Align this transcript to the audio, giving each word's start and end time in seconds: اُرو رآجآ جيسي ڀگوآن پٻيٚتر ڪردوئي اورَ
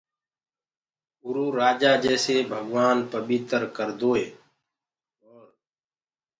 اُرو 1.23 1.45
رآجآ 1.59 1.93
جيسي 2.03 2.37
ڀگوآن 2.51 2.97
پٻيٚتر 3.11 3.61
ڪردوئي 3.75 4.27
اورَ 5.21 5.45